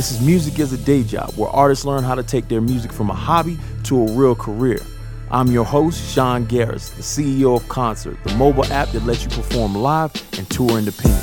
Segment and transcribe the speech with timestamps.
[0.00, 2.90] This is Music as a Day Job, where artists learn how to take their music
[2.90, 4.80] from a hobby to a real career.
[5.30, 9.28] I'm your host, Sean Garris, the CEO of Qoncert, the mobile app that lets you
[9.28, 11.22] perform live and tour independent.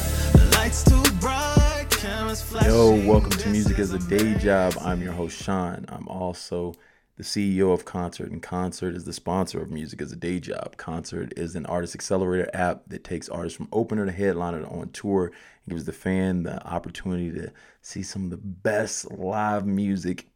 [2.66, 4.76] Yo, welcome to Music as a Day Job.
[4.80, 5.84] I'm your host, Sean.
[5.90, 6.76] I'm also
[7.18, 10.78] the CEO of Qoncert, and Qoncert is the sponsor of Music as a Day Job.
[10.78, 14.90] Qoncert is an artist accelerator app that takes artists from opener to headliner to on
[14.90, 20.28] tour and gives the fan the opportunity to see some of the best live music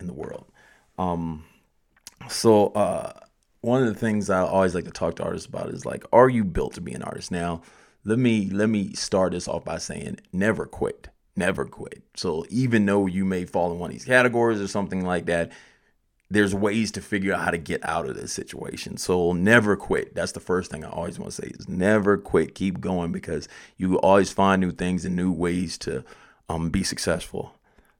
[0.00, 0.46] in the world.
[0.98, 1.44] Um,
[2.28, 3.12] so, uh,
[3.60, 6.28] one of the things I always like to talk to artists about is like, are
[6.28, 7.30] you built to be an artist?
[7.30, 7.62] Now,
[8.04, 12.02] let me let me start this off by saying, never quit, never quit.
[12.16, 15.52] So, even though you may fall in one of these categories or something like that,
[16.30, 18.96] there's ways to figure out how to get out of this situation.
[18.98, 20.14] So never quit.
[20.14, 22.54] That's the first thing I always want to say is never quit.
[22.54, 26.04] Keep going because you always find new things and new ways to
[26.48, 27.54] um, be successful.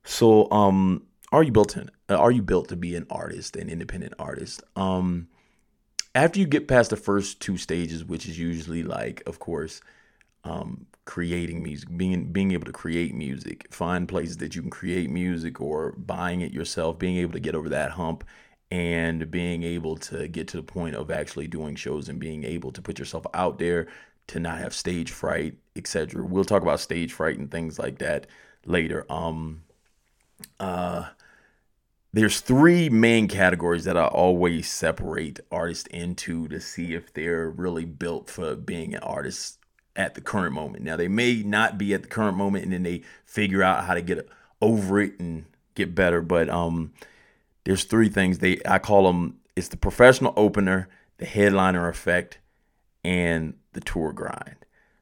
[0.04, 1.90] So um, are you built in?
[2.08, 4.62] Uh, are you built to be an artist, an independent artist?
[4.76, 5.28] Um,
[6.14, 9.80] after you get past the first two stages, which is usually like, of course,
[10.44, 15.10] um, creating music, being being able to create music, find places that you can create
[15.10, 18.24] music or buying it yourself, being able to get over that hump
[18.70, 22.70] and being able to get to the point of actually doing shows and being able
[22.70, 23.88] to put yourself out there
[24.26, 26.22] to not have stage fright, etc.
[26.24, 28.26] We'll talk about stage fright and things like that
[28.66, 29.06] later.
[29.10, 29.62] Um
[30.60, 31.08] uh
[32.12, 37.84] there's three main categories that I always separate artists into to see if they're really
[37.84, 39.57] built for being an artist
[39.98, 40.84] at the current moment.
[40.84, 43.94] Now they may not be at the current moment, and then they figure out how
[43.94, 44.26] to get
[44.62, 46.22] over it and get better.
[46.22, 46.92] But um,
[47.64, 49.40] there's three things they I call them.
[49.56, 52.38] It's the professional opener, the headliner effect,
[53.04, 54.54] and the tour grind.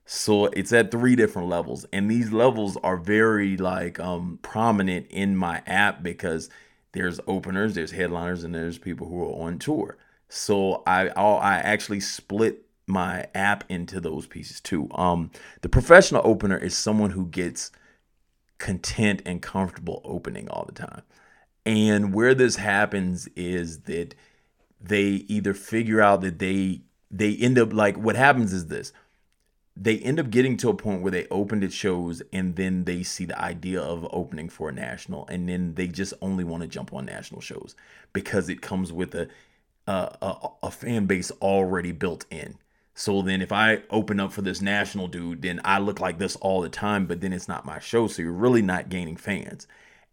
[0.06, 5.36] So it's at three different levels, and these levels are very like um, prominent in
[5.36, 6.48] my app because
[6.92, 9.98] there's openers, there's headliners, and there's people who are on tour.
[10.28, 14.88] So I I actually split my app into those pieces too.
[14.92, 15.30] Um,
[15.62, 17.72] the professional opener is someone who gets
[18.58, 21.02] content and comfortable opening all the time.
[21.64, 24.14] And where this happens is that
[24.80, 28.92] they either figure out that they they end up like what happens is this.
[29.78, 33.02] They end up getting to a point where they opened at shows and then they
[33.02, 36.68] see the idea of opening for a national and then they just only want to
[36.68, 37.74] jump on national shows
[38.12, 39.28] because it comes with a
[39.88, 42.56] a, a fan base already built in
[42.98, 46.34] so then if I open up for this national dude, then I look like this
[46.36, 48.06] all the time, but then it's not my show.
[48.06, 49.66] So you're really not gaining fans.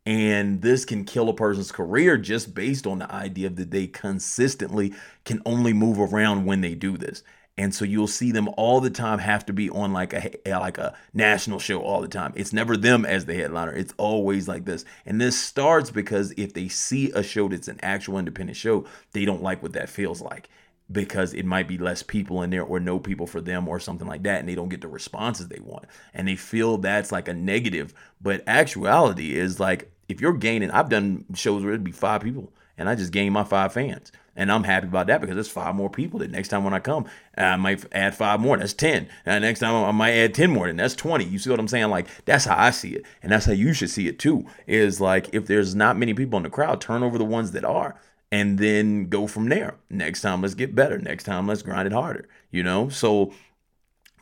[0.06, 4.94] And this can kill a person's career just based on the idea that they consistently
[5.24, 7.24] can only move around when they do this.
[7.58, 10.78] And so you'll see them all the time have to be on like a like
[10.78, 12.34] a national show all the time.
[12.36, 13.72] It's never them as the headliner.
[13.72, 14.84] It's always like this.
[15.06, 19.24] And this starts because if they see a show that's an actual independent show, they
[19.24, 20.50] don't like what that feels like
[20.94, 24.08] because it might be less people in there or no people for them or something
[24.08, 25.86] like that and they don't get the responses they want.
[26.14, 30.90] And they feel that's like a negative but actuality is like if you're gaining i've
[30.90, 34.52] done shows where it'd be five people and i just gain my five fans and
[34.52, 37.06] i'm happy about that because there's five more people that next time when i come
[37.38, 40.68] i might add five more that's 10 and next time i might add 10 more
[40.68, 41.90] and that's 20 you see what i'm saying?
[41.90, 45.00] Like that's how i see it and that's how you should see it too is
[45.00, 47.96] like if there's not many people in the crowd turn over the ones that are
[48.34, 49.76] and then go from there.
[49.92, 50.98] Next time, let's get better.
[50.98, 52.28] Next time, let's grind it harder.
[52.50, 53.32] You know, so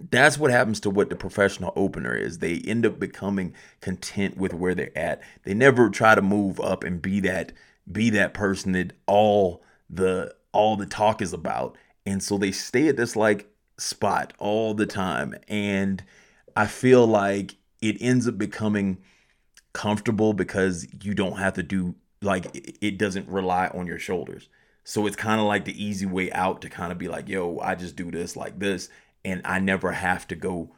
[0.09, 2.39] that's what happens to what the professional opener is.
[2.39, 5.21] They end up becoming content with where they're at.
[5.43, 7.53] They never try to move up and be that
[7.89, 11.77] be that person that all the all the talk is about.
[12.05, 15.35] And so they stay at this like spot all the time.
[15.47, 16.03] And
[16.57, 18.97] I feel like it ends up becoming
[19.71, 24.47] comfortable because you don't have to do like it doesn't rely on your shoulders.
[24.83, 27.59] So it's kind of like the easy way out to kind of be like, yo,
[27.59, 28.89] I just do this like this,
[29.23, 30.71] and I never have to go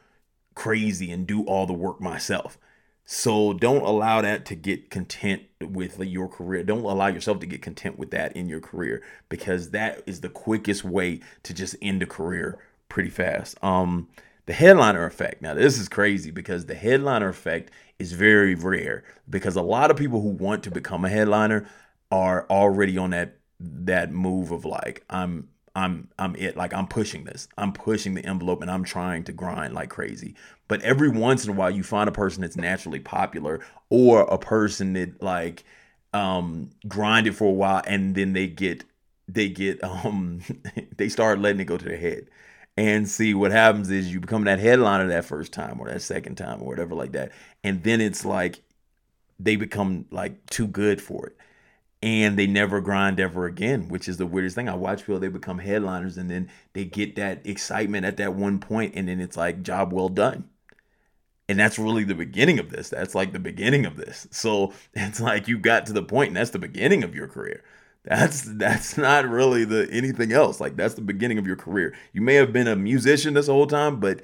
[0.56, 2.58] crazy and do all the work myself.
[3.06, 6.64] So don't allow that to get content with your career.
[6.64, 10.30] Don't allow yourself to get content with that in your career because that is the
[10.30, 13.62] quickest way to just end a career pretty fast.
[13.62, 14.08] Um,
[14.46, 15.42] the headliner effect.
[15.42, 19.98] Now, this is crazy because the headliner effect is very rare because a lot of
[19.98, 21.68] people who want to become a headliner
[22.12, 27.24] are already on that that move of like I'm I'm I'm it like I'm pushing
[27.24, 27.48] this.
[27.58, 30.36] I'm pushing the envelope and I'm trying to grind like crazy.
[30.68, 34.38] But every once in a while you find a person that's naturally popular or a
[34.38, 35.64] person that like
[36.14, 38.84] um grinded for a while and then they get
[39.28, 40.42] they get um
[40.98, 42.28] they start letting it go to their head
[42.76, 46.36] and see what happens is you become that headliner that first time or that second
[46.36, 47.32] time or whatever like that
[47.64, 48.62] and then it's like
[49.40, 51.38] they become like too good for it
[52.04, 54.68] and they never grind ever again, which is the weirdest thing.
[54.68, 58.60] I watch people, they become headliners and then they get that excitement at that one
[58.60, 60.50] point and then it's like job well done.
[61.48, 62.90] And that's really the beginning of this.
[62.90, 64.28] That's like the beginning of this.
[64.32, 67.64] So it's like you got to the point and that's the beginning of your career.
[68.04, 70.60] That's that's not really the anything else.
[70.60, 71.96] Like that's the beginning of your career.
[72.12, 74.22] You may have been a musician this whole time, but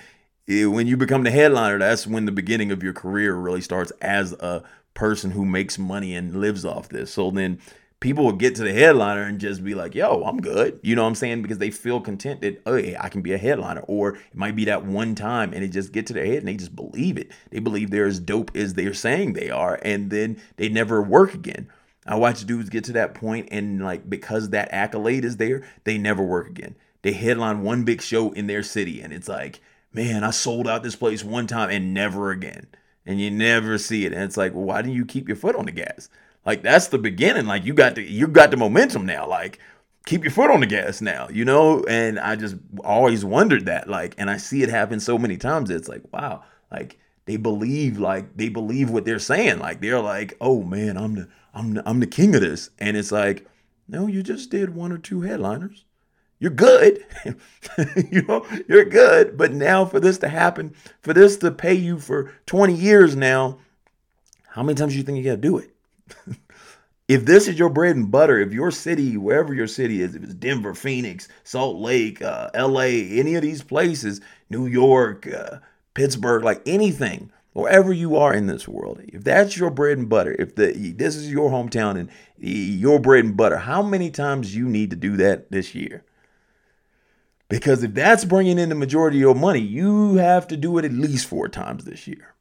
[0.48, 3.92] it, when you become the headliner, that's when the beginning of your career really starts
[4.02, 7.14] as a person who makes money and lives off this.
[7.14, 7.60] So then
[8.00, 10.80] people will get to the headliner and just be like, yo, I'm good.
[10.82, 11.42] You know what I'm saying?
[11.42, 13.82] Because they feel content that, oh, yeah, I can be a headliner.
[13.82, 16.48] Or it might be that one time and it just get to their head and
[16.48, 17.32] they just believe it.
[17.52, 19.80] They believe they're as dope as they're saying they are.
[19.84, 21.70] And then they never work again.
[22.10, 25.98] I watch dudes get to that point and like because that accolade is there, they
[25.98, 26.76] never work again.
[27.02, 29.62] They headline one big show in their city and it's like,
[29.94, 32.68] man, I sold out this place one time and never again
[33.06, 34.14] and you never see it.
[34.14, 36.10] And it's like, well, why didn't you keep your foot on the gas?
[36.46, 37.46] Like that's the beginning.
[37.46, 39.28] Like you got the you got the momentum now.
[39.28, 39.60] Like
[40.06, 41.84] keep your foot on the gas now, you know?
[41.84, 43.88] And I just always wondered that.
[43.88, 45.70] Like, and I see it happen so many times.
[45.70, 49.60] It's like, wow, like they believe, like they believe what they're saying.
[49.60, 52.70] Like they're like, oh man, I'm the I'm I'm the king of this.
[52.80, 53.48] And it's like,
[53.88, 55.86] no, you just did one or two headliners
[56.40, 57.06] you're good.
[58.12, 59.38] you know, you're good.
[59.38, 63.60] But now for this to happen, for this to pay you for 20 years now,
[64.48, 65.72] how many times do you think you got to do it?
[67.08, 70.24] if this is your bread and butter, if your city, wherever your city is, if
[70.24, 75.58] it's Denver, Phoenix, Salt Lake, uh, LA, any of these places, New York, uh,
[75.94, 80.36] Pittsburgh, like anything, wherever you are in this world, if that's your bread and butter,
[80.40, 84.68] if the this is your hometown and your bread and butter, how many times you
[84.68, 86.04] need to do that this year?
[87.48, 90.86] Because if that's bringing in the majority of your money, you have to do it
[90.86, 92.36] at least four times this year.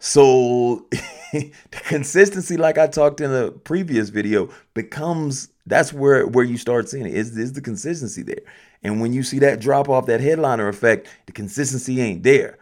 [0.00, 0.86] So
[1.32, 6.88] the consistency, like I talked in the previous video, becomes that's where where you start
[6.88, 7.14] seeing it.
[7.14, 8.42] Is is the consistency there?
[8.82, 12.58] And when you see that drop off, that headliner effect, the consistency ain't there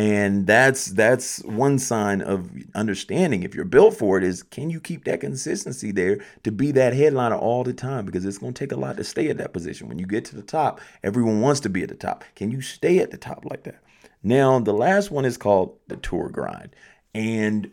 [0.00, 3.42] and that's that's one sign of understanding.
[3.42, 6.94] If you're built for it is can you keep that consistency there to be that
[6.94, 8.06] headliner all the time?
[8.06, 9.88] Because it's going to take a lot to stay at that position.
[9.88, 12.24] When you get to the top everyone wants to be at the top.
[12.34, 13.82] Can you stay at the top like that?
[14.22, 16.74] Now the last one is called the tour grind.
[17.14, 17.70] And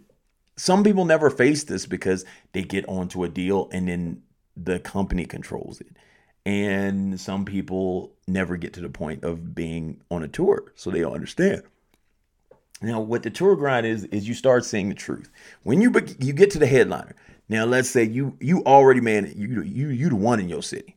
[0.58, 4.22] some people never face this because they get onto a deal and then
[4.58, 5.96] the company controls it.
[6.46, 11.00] And some people never get to the point of being on a tour so they
[11.00, 11.64] don't understand
[12.82, 15.30] now, what the tour grind is is you start seeing the truth.
[15.64, 17.16] When you you get to the headliner.
[17.50, 20.96] Now, let's say you you already man you you you the one in your city.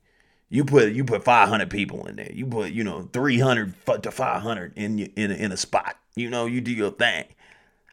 [0.50, 2.30] You put you put 500 people in there.
[2.32, 5.96] You put you know 300 to 500 in in a, in a spot.
[6.16, 7.24] You know you do your thing.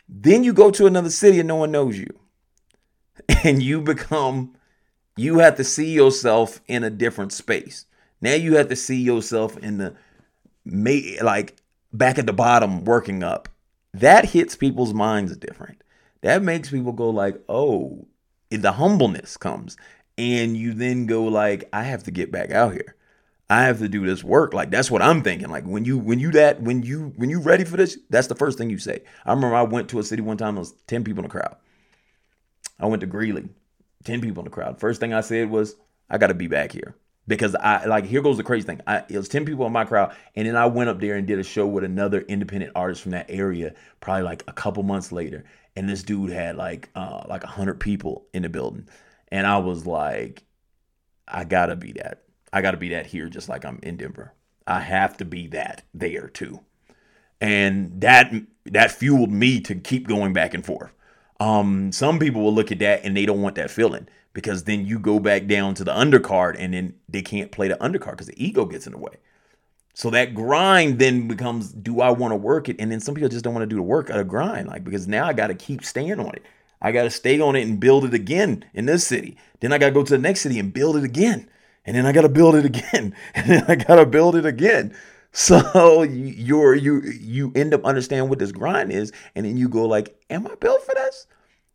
[0.10, 2.18] Then you go to another city and no one knows you,
[3.44, 4.56] and you become
[5.16, 7.86] you have to see yourself in a different space.
[8.22, 9.96] Now you have to see yourself in the
[11.22, 11.56] like
[11.94, 13.48] back at the bottom working up
[14.00, 15.84] that hits people's minds different.
[16.22, 18.08] That makes people go like, "Oh,
[18.50, 19.78] the humbleness comes."
[20.18, 22.96] And you then go like, "I have to get back out here.
[23.50, 25.50] I have to do this work." Like that's what I'm thinking.
[25.50, 28.36] Like when you when you that when you when you ready for this, that's the
[28.36, 29.04] first thing you say.
[29.26, 31.32] I remember I went to a city one time, there was 10 people in the
[31.32, 31.56] crowd.
[32.80, 33.50] I went to Greeley,
[34.04, 34.80] 10 people in the crowd.
[34.80, 35.76] First thing I said was,
[36.10, 36.96] "I got to be back here."
[37.28, 38.82] Because I like here goes the crazy thing.
[38.88, 41.28] I, it was ten people in my crowd, and then I went up there and
[41.28, 43.74] did a show with another independent artist from that area.
[44.00, 45.44] Probably like a couple months later,
[45.76, 48.88] and this dude had like uh, like hundred people in the building,
[49.30, 50.44] and I was like,
[51.28, 52.24] I gotta be that.
[52.54, 54.34] I gotta be that here, just like I'm in Denver.
[54.66, 56.62] I have to be that there too,
[57.42, 58.34] and that
[58.66, 60.94] that fueled me to keep going back and forth.
[61.40, 64.86] Um, some people will look at that and they don't want that feeling because then
[64.86, 68.28] you go back down to the undercard and then they can't play the undercard because
[68.28, 69.18] the ego gets in the way.
[69.94, 72.76] So that grind then becomes do I want to work it?
[72.80, 74.84] And then some people just don't want to do the work of the grind, like
[74.84, 76.44] because now I got to keep staying on it.
[76.82, 79.38] I got to stay on it and build it again in this city.
[79.60, 81.50] Then I got to go to the next city and build it again.
[81.84, 83.16] And then I got to build it again.
[83.34, 84.96] And then I got to build it again.
[85.40, 89.86] So you're you you end up understanding what this grind is, and then you go
[89.86, 91.28] like, "Am I built for this?"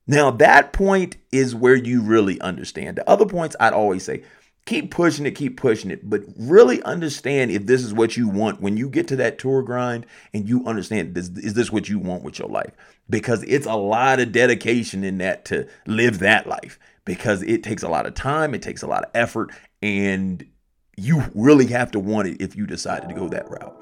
[0.05, 2.97] Now, that point is where you really understand.
[2.97, 4.25] The other points, I'd always say,
[4.67, 8.61] keep pushing it, keep pushing it, but really understand if this is what you want
[8.61, 12.01] when you get to that tour grind and you understand this, is this what you
[12.01, 12.73] want with your life?
[13.09, 17.85] Because it's a lot of dedication in that to live that life because it takes
[17.85, 20.45] a lot of time, it takes a lot of effort, and
[20.97, 23.75] you really have to want it if you decided to go that route.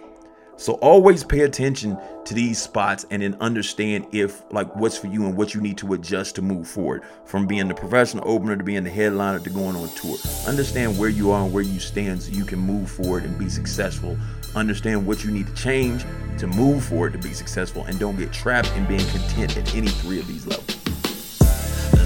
[0.56, 5.24] So always pay attention to these spots and then understand if like what's for you
[5.24, 8.62] and what you need to adjust to move forward from being the professional opener to
[8.62, 10.18] being the headliner to going on tour.
[10.46, 13.48] Understand where you are and where you stand so you can move forward and be
[13.48, 14.18] successful.
[14.54, 16.04] Understand what you need to change
[16.38, 19.88] to move forward to be successful and don't get trapped in being content at any
[19.88, 20.76] three of these levels.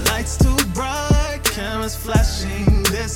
[0.05, 2.83] Lights too bright, cameras flashing.
[2.83, 3.14] This